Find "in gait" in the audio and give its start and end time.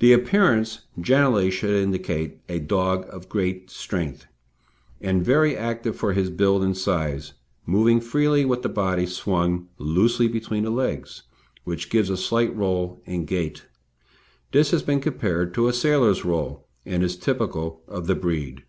13.06-13.64